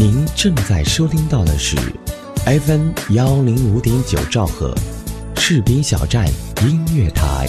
[0.00, 1.76] 您正在收听到的是
[2.46, 4.72] FM 幺零五点九兆赫，
[5.34, 6.24] 赤兵小站
[6.62, 7.48] 音乐台。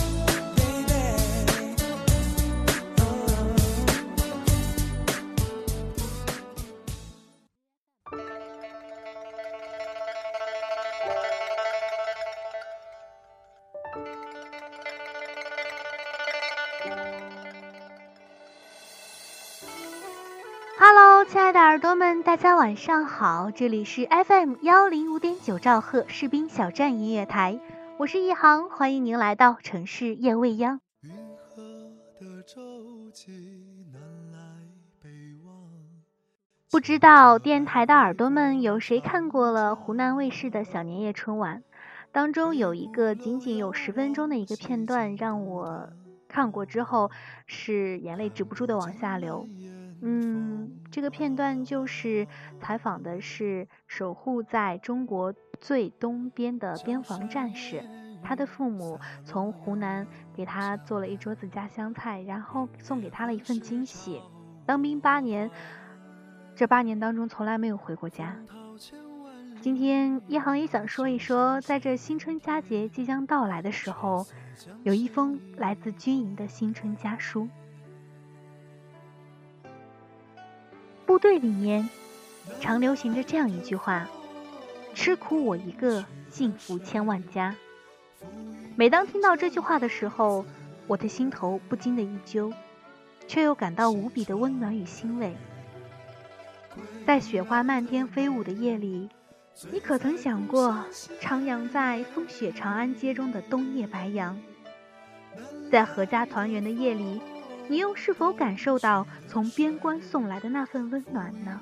[20.82, 27.59] Hello，亲爱的耳朵们，大家晚上好，这里是 FM 幺零五点九兆赫士兵小站音乐台，
[27.98, 30.80] 我是一航，欢迎您来到城市夜未央。
[31.02, 31.62] 云河
[32.18, 34.40] 的周记南来
[35.04, 35.09] 北
[35.45, 35.54] 往
[36.71, 41.62] 不知道电台的耳朵们有谁看过了湖南卫视的小年夜春晚？
[42.13, 45.90] 当中有一个仅仅有十分钟的一个片段，让我
[46.30, 47.12] 看过之后
[47.48, 49.46] 是眼泪止不住的往下流。
[50.02, 52.27] 嗯，这个片段就是
[52.59, 57.84] 采访的是守护在中国最东边的边防战士，
[58.24, 64.22] 他的父母从湖南给他做了一桌子家乡菜，然后送给他了一份惊喜。
[64.66, 65.51] 当兵八年，
[66.56, 68.38] 这八年当中从来没有回过家。
[69.62, 74.25] 今天一航也想说一说，在这新春佳节即将到来的时候，
[74.84, 77.50] 有一封来自军营的新春家书。
[81.19, 81.88] 队里面
[82.59, 84.07] 常流行着这样一句话
[84.95, 87.56] ：“吃苦我一个，幸福千万家。”
[88.75, 90.45] 每当听到这句话的时候，
[90.88, 92.51] 我的心头不禁的一揪，
[93.28, 95.35] 却又感到无比的温暖与欣慰。
[97.06, 99.09] 在雪花漫天飞舞的夜里，
[99.72, 100.85] 你可曾想过
[101.22, 104.40] 徜徉在风雪长安街中的冬夜白杨？
[105.72, 107.22] 在阖家团圆的夜里。
[107.69, 111.62] 你又是否感受到从边关送来的那份温暖呢？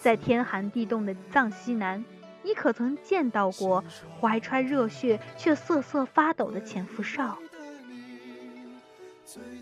[0.00, 2.02] 在天寒地冻的藏西南，
[2.42, 3.84] 你可曾见到过
[4.18, 7.36] 怀揣热血却瑟瑟发抖的潜伏哨？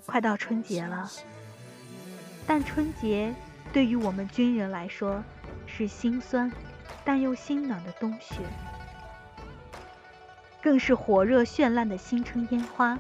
[0.07, 1.11] 快到春节了，
[2.47, 3.35] 但春节
[3.73, 5.25] 对于我们军人来说
[5.67, 6.53] 是心酸
[7.05, 8.37] 但又心暖的冬雪，
[10.63, 12.97] 更是火热绚烂的新春烟花。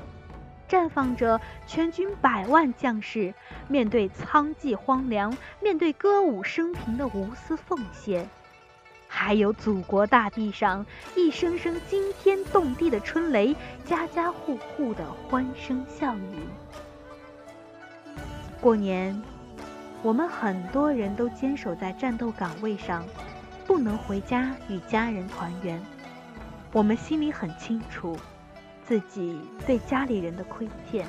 [0.75, 3.33] 绽放着全军百万将士
[3.69, 8.29] 面对苍寂荒凉、面对歌舞升平的无私奉献，
[9.07, 10.85] 还有祖国大地上
[11.15, 16.41] 一声声惊天动地的春雷，家家户户的欢声笑语。
[18.61, 19.23] 过年，
[20.03, 23.05] 我们很多人都坚守在战斗岗位上，
[23.65, 25.81] 不能回家与家人团圆。
[26.73, 28.19] 我们心里很清楚。
[28.87, 31.07] 自己对家里人的亏欠，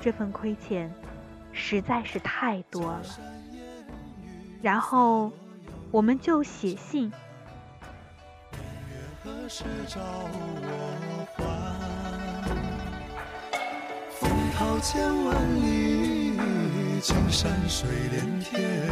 [0.00, 0.92] 这份亏欠
[1.52, 3.02] 实在是太多了。
[4.60, 5.30] 然后，
[5.90, 7.12] 我们就写信。
[14.18, 16.36] 风涛千万里，
[17.00, 18.90] 青山水连天，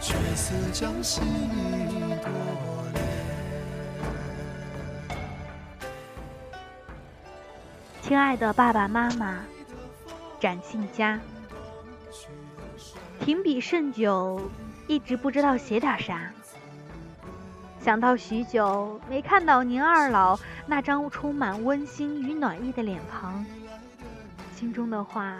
[0.00, 1.22] 却似将心
[8.08, 9.40] 亲爱的爸爸妈妈，
[10.40, 11.20] 展信佳，
[13.20, 14.40] 停笔甚久，
[14.86, 16.32] 一直不知道写点啥。
[17.78, 23.44] 想到许久没看到您二老那张充满温馨与暖意的脸庞，
[24.56, 25.36] 心中的话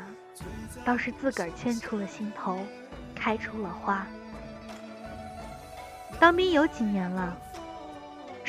[0.84, 2.58] 倒是自个儿牵出了心头，
[3.14, 4.06] 开出了花。
[6.20, 7.34] 当兵有几年了？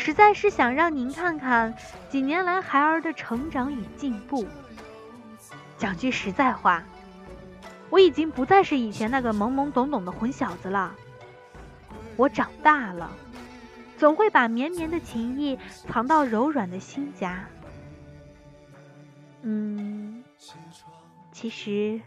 [0.09, 1.71] 实在是想让您看看
[2.09, 4.47] 几年来孩儿的成长与进步。
[5.77, 6.83] 讲句实在话，
[7.91, 10.95] 我已经不再是以前那个懵懵懂懂的混小子了。
[12.15, 13.11] 我长大了，
[13.99, 17.45] 总会把绵绵的情意藏到柔软的心夹。
[19.43, 20.23] 嗯，
[21.31, 22.01] 其实，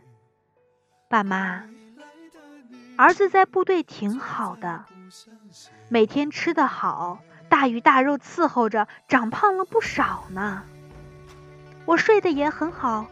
[1.08, 1.69] 爸妈，
[2.96, 4.87] 儿子在部队挺好的，
[5.88, 7.20] 每天吃得好。
[7.52, 10.64] 大鱼大肉伺候着，长胖了不少呢。
[11.84, 13.08] 我睡得也很好，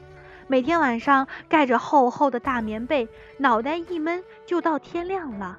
[0.47, 3.07] 每天晚上盖着厚厚的大棉被，
[3.37, 5.59] 脑袋一闷就到天亮了。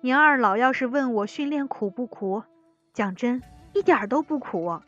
[0.00, 2.44] 您二老要是问我训练苦不苦，
[2.94, 3.42] 讲真，
[3.74, 4.80] 一点都不苦，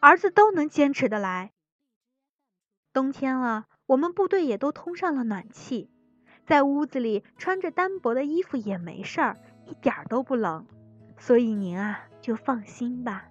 [0.00, 1.52] 儿子都能坚持得来。
[2.92, 5.88] 冬天了，我们部队也都通上了暖气，
[6.44, 10.66] 在屋子里穿着单薄的衣服也没事儿，一点都不冷。
[11.18, 13.28] 所以您啊，就放心吧。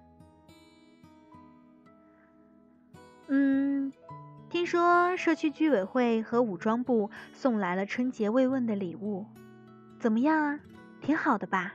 [3.28, 3.92] 嗯，
[4.50, 9.26] 听说社区居委会和武装部送来了春节慰问的礼物，
[9.98, 10.60] 怎么样啊？
[11.00, 11.74] 挺好的吧？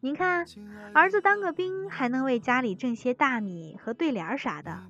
[0.00, 0.46] 您看，
[0.92, 4.82] 儿子当个兵还能为家里挣些大米和对联啥的。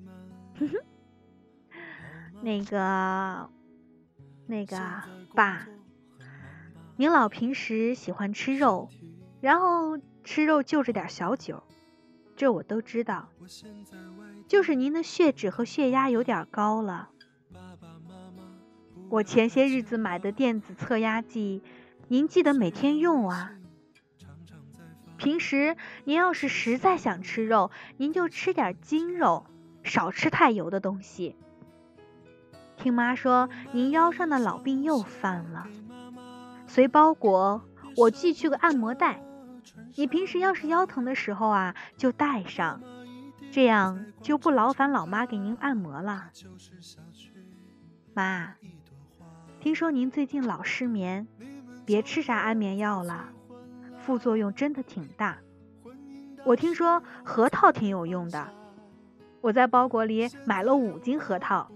[0.59, 0.75] 哼哼，
[2.41, 3.49] 那个，
[4.45, 4.77] 那个
[5.33, 5.67] 爸，
[6.97, 8.89] 您老平时喜欢吃肉，
[9.39, 11.63] 然后吃肉就着点小酒，
[12.35, 13.29] 这我都知道。
[14.47, 17.09] 就是您的血脂和血压有点高了。
[19.09, 21.61] 我前些日子买的电子测压计，
[22.07, 23.53] 您记得每天用啊。
[25.17, 29.45] 平时您要是实在想吃肉，您就吃点精肉，
[29.83, 31.35] 少吃太油的东西。
[32.75, 35.67] 听妈说您腰上的老病又犯了，
[36.67, 37.63] 随包裹
[37.95, 39.23] 我寄去个按摩带，
[39.95, 42.81] 你平时要是腰疼的时候啊，就带上，
[43.51, 46.31] 这样就不劳烦老妈给您按摩了。
[48.13, 48.55] 妈，
[49.59, 51.27] 听说您最近老失眠，
[51.85, 53.29] 别吃啥安眠药了。
[53.99, 55.37] 副作用真的挺大，
[56.45, 58.53] 我听说核桃挺有用的，
[59.41, 61.69] 我在包裹里买了五斤核桃，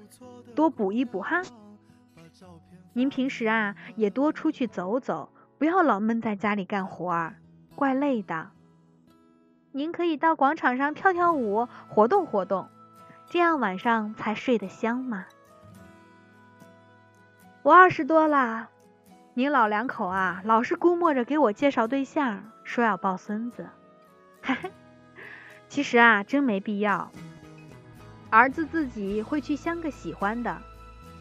[0.55, 1.41] 多补一补哈。
[2.93, 7.35] 您平时啊也多出去走走，不要老闷在家里干活儿，
[7.75, 8.49] 怪累的。
[9.71, 12.69] 您可以到广场上跳跳舞，活动活动，
[13.27, 15.25] 这样晚上才睡得香嘛。
[17.63, 18.69] 我二十多了。
[19.33, 23.69] 您老两口啊，老是估摸着给我介绍对象，说要抱孙子。
[25.69, 27.09] 其实啊，真没必要。
[28.29, 30.61] 儿子自己会去相个喜欢的，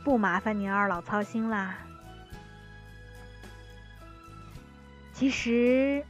[0.03, 1.77] 不麻烦您二老操心啦。
[5.13, 6.05] 其实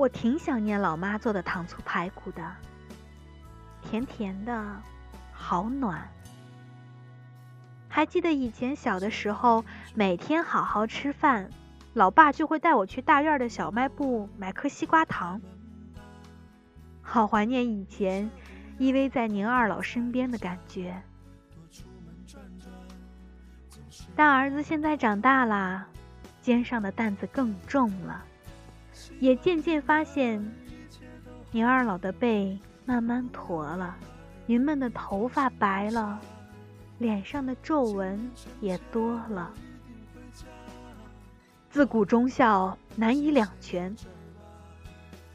[0.00, 2.42] 我挺想念老妈做的糖醋排骨的，
[3.82, 4.80] 甜甜的，
[5.30, 6.08] 好暖。
[7.86, 9.62] 还记得以前小的时候，
[9.94, 11.50] 每天好好吃饭，
[11.92, 15.38] 老爸就会带我去大院的小卖部买颗西瓜糖。
[17.02, 18.30] 好怀念以前
[18.78, 21.02] 依偎在您二老身边的感觉。
[24.16, 25.86] 但儿子现在长大了，
[26.40, 28.24] 肩上的担子更重了，
[29.18, 30.44] 也渐渐发现，
[31.50, 33.96] 您二老的背慢慢驼了，
[34.46, 36.20] 您们的头发白了。
[36.98, 38.30] 脸上的皱纹
[38.60, 39.50] 也多了。
[41.70, 43.96] 自古忠孝难以两全。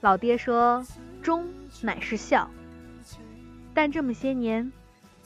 [0.01, 0.85] 老爹说
[1.23, 1.47] 忠
[1.81, 2.47] 乃是孝，
[3.73, 4.71] 但这么些年，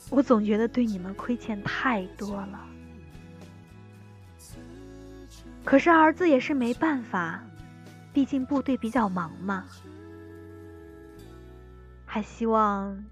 [0.10, 2.66] 我总觉得对你们亏欠太多了。
[5.66, 7.44] 可是儿子也是没办法，
[8.14, 9.66] 毕竟部队比较忙嘛。
[12.06, 13.06] 还希望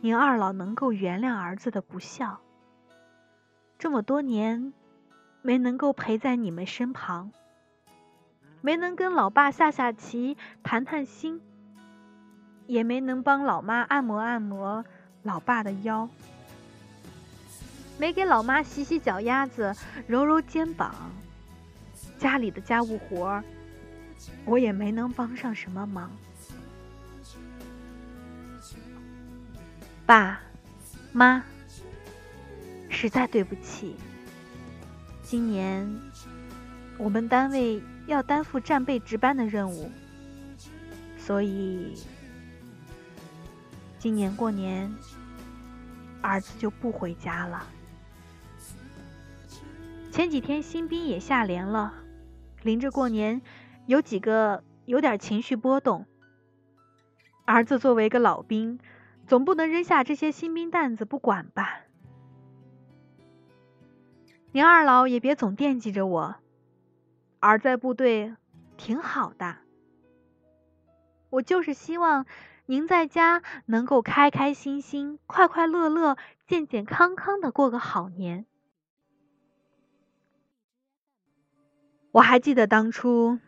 [0.00, 2.40] 您二老能够原谅儿子的不孝。
[3.78, 4.72] 这么多年，
[5.40, 7.30] 没能够陪在你们身旁，
[8.60, 11.40] 没能跟老爸下下棋、谈谈心，
[12.66, 14.84] 也没能帮老妈按摩按摩
[15.22, 16.08] 老爸的腰，
[17.98, 19.74] 没给老妈洗洗脚丫子、
[20.06, 20.94] 揉揉肩膀，
[22.18, 23.44] 家里的家务活儿，
[24.44, 26.10] 我也没能帮上什么忙。
[30.06, 30.40] 爸
[31.12, 31.42] 妈。
[32.92, 33.96] 实在对不起，
[35.22, 35.88] 今年
[36.98, 39.90] 我们单位要担负战备值班的任务，
[41.16, 41.96] 所以
[43.98, 44.92] 今年过年
[46.20, 47.64] 儿子就不回家了。
[50.10, 51.94] 前几天新兵也下连了，
[52.62, 53.40] 临着过年，
[53.90, 56.06] 有几个有点情绪波动。
[57.44, 58.78] 儿子作为一个老兵，
[59.26, 61.80] 总不能扔下这些新兵担子不管吧？
[64.52, 66.36] 您二老也别总惦记着我，
[67.40, 68.36] 儿在部队
[68.76, 69.56] 挺好的。
[71.28, 72.26] 我就是希望
[72.66, 76.16] 您在家能够开开心心、快快乐乐、
[76.46, 78.46] 健健康康的过个好年。
[82.12, 83.40] 我还记得当初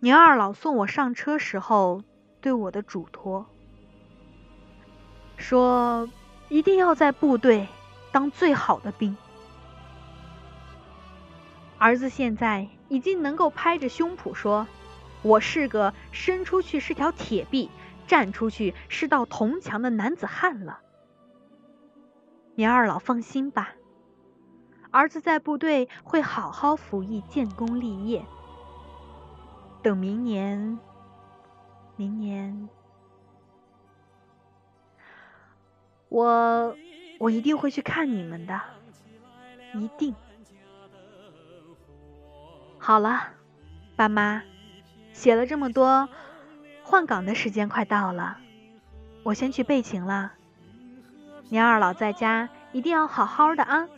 [0.00, 2.04] 您二老送我上车时候
[2.40, 3.46] 对我的嘱托，
[5.36, 6.08] 说
[6.48, 7.66] 一定要在部队
[8.12, 9.16] 当最好的兵。
[11.78, 14.68] 儿子现在已经能够拍着胸脯说
[15.22, 17.68] ：“我是个伸出去是条铁臂，
[18.06, 20.78] 站出去是道铜墙的男子汉了。”
[22.54, 23.70] 您二老放心吧，
[24.92, 28.24] 儿子在部队会好好服役，建功立业。
[29.82, 30.78] 等明年，
[31.96, 32.68] 明年，
[36.08, 36.76] 我
[37.18, 38.60] 我一定会去看你们的，
[39.74, 40.14] 一定。
[42.78, 43.28] 好了，
[43.96, 44.42] 爸妈，
[45.12, 46.08] 写了这么多，
[46.82, 48.38] 换岗的时间快到了，
[49.22, 50.32] 我先去备勤了。
[51.50, 53.88] 您二老在家一定要好好的啊！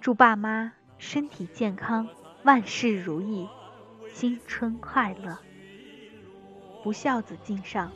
[0.00, 2.08] 祝爸妈身体健康，
[2.46, 3.48] 万事如意，
[4.14, 5.36] 新春快乐！
[6.84, 7.90] 不孝子敬上，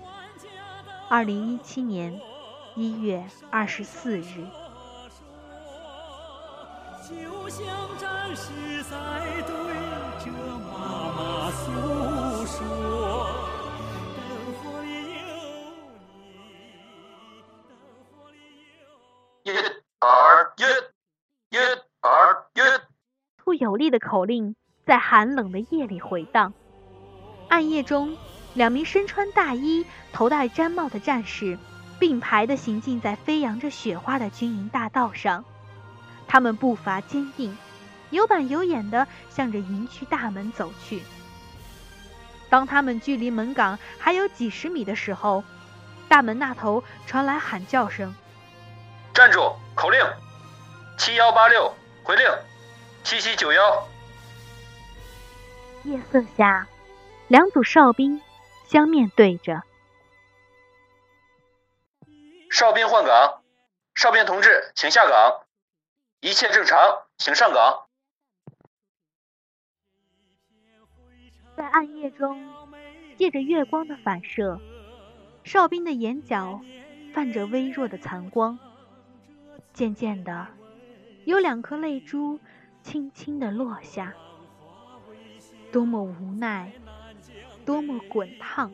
[1.08, 2.20] 二零一七年
[2.74, 4.44] 一月二十四日。
[7.08, 7.64] 就像
[7.96, 9.29] 战士在
[23.80, 24.54] 力的口令
[24.86, 26.52] 在寒冷的夜里回荡。
[27.48, 28.16] 暗夜中，
[28.52, 31.58] 两名身穿大衣、头戴毡帽的战士
[31.98, 35.44] 并排地行进在飞扬着雪花的军营大道上。
[36.28, 37.56] 他们步伐坚定，
[38.10, 41.02] 有板有眼地向着营区大门走去。
[42.50, 45.42] 当他们距离门岗还有几十米的时候，
[46.06, 48.14] 大门那头传来喊叫声
[49.14, 49.40] ：“站住！
[49.74, 50.00] 口令，
[50.98, 51.72] 七幺八六
[52.04, 52.26] 回令，
[53.04, 53.88] 七七九幺。”
[55.84, 56.68] 夜色下，
[57.28, 58.20] 两组哨兵
[58.68, 59.62] 相面对着。
[62.50, 63.42] 哨兵换岗，
[63.94, 65.46] 哨兵同志，请下岗。
[66.20, 67.86] 一切正常，请上岗。
[71.56, 72.46] 在暗夜中，
[73.16, 74.60] 借着月光的反射，
[75.44, 76.60] 哨兵的眼角
[77.14, 78.58] 泛着微弱的残光。
[79.72, 80.48] 渐渐的，
[81.24, 82.38] 有两颗泪珠
[82.82, 84.14] 轻轻的落下。
[85.72, 86.72] 多么无奈，
[87.64, 88.72] 多么滚烫！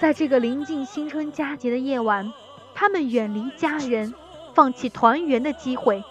[0.00, 2.32] 在这个临近新春佳节的夜晚，
[2.74, 4.14] 他们远离家人。
[4.52, 6.02] 放弃团圆的机会，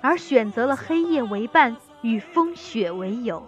[0.00, 3.46] 而选择了黑夜为伴，与风雪为友。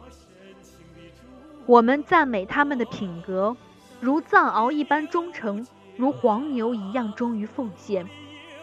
[1.66, 3.56] 我们赞美他们的品格，
[4.00, 8.08] 如藏獒一般忠诚，如黄牛一样忠于奉献，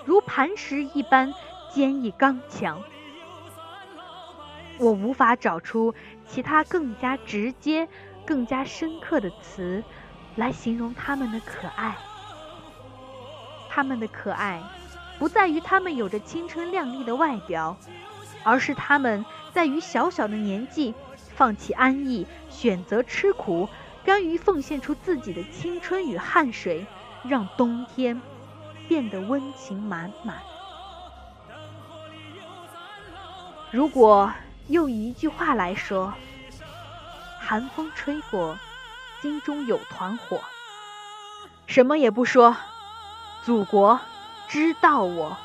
[0.06, 1.34] 如磐石一般
[1.74, 2.82] 坚毅刚强。
[4.78, 5.94] 我无法找出
[6.28, 7.88] 其他更加直接、
[8.26, 9.84] 更加深刻的词
[10.36, 11.96] 来形容他们的可爱。
[13.70, 14.62] 他们的可爱。
[15.20, 17.78] 不在于他们有着青春靓丽的外表，
[18.44, 23.70] 而是他们在于小小的年纪放弃安逸，选择吃苦，
[24.04, 26.86] 甘于奉献出自己的青春与汗水，
[27.24, 28.22] 让冬天
[28.90, 30.40] 变得温情满满。
[33.72, 34.34] 如果
[34.68, 36.14] 用一句话来说，
[37.40, 38.58] 寒风吹过，
[39.22, 40.40] 心中有团火。
[41.68, 42.56] 什么也不说，
[43.44, 44.00] 祖国。
[44.48, 45.36] 知道我。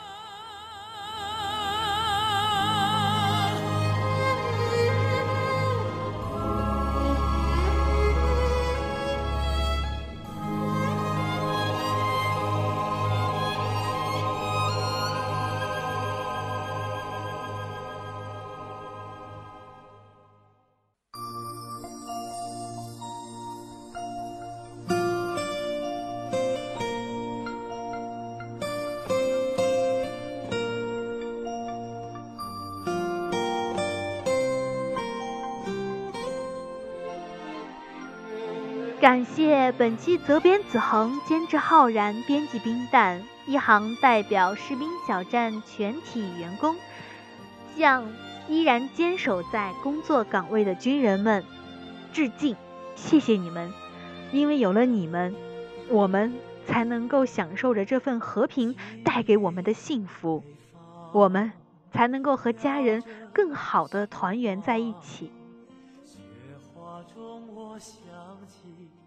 [39.00, 46.74] 感谢本期责编子恒、监制浩然、编辑冰蛋一行代表士兵小站全体员工，
[47.76, 48.04] 向
[48.48, 51.44] 依然坚守在工作岗位的军人们
[52.12, 52.56] 致敬，
[52.96, 53.72] 谢谢你们！
[54.32, 55.32] 因为有了你们，
[55.88, 56.34] 我们
[56.66, 58.74] 才能够享受着这份和平
[59.04, 60.42] 带给我们的幸福，
[61.12, 61.52] 我们
[61.92, 65.30] 才能够和家人更好的团圆在一起。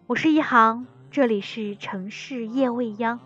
[0.07, 3.19] 我是一航，这里是城市夜未央，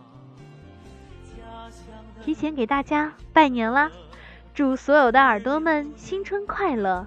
[2.23, 3.91] 提前给大家拜年啦！
[4.53, 7.05] 祝所有的耳朵们新春快乐，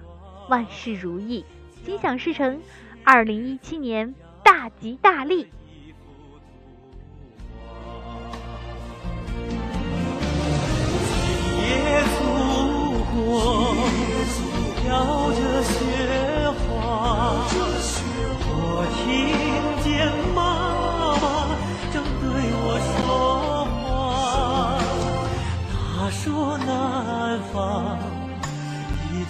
[0.49, 1.45] 万事如意，
[1.85, 2.61] 心想事成，
[3.03, 5.47] 二零一七年大吉大利！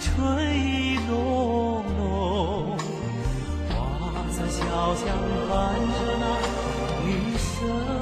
[0.02, 0.08] 春
[0.56, 2.74] 意浓浓，
[3.68, 3.74] 花
[4.30, 4.58] 在小
[4.94, 5.04] 巷
[5.50, 6.24] 伴着那
[7.06, 7.99] 雨声。